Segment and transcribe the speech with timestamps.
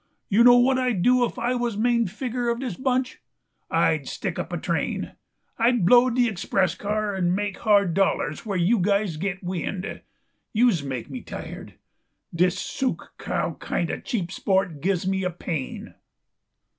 [0.29, 3.21] You know what I'd do if I was main finger of dis bunch?
[3.69, 5.11] I'd stick up a train.
[5.59, 10.01] I'd blow de express car and make hard dollars where you guys get wind.
[10.53, 11.75] Youse makes me tired.
[12.33, 15.93] Dis sook cow kind of cheap sport gives me a pain."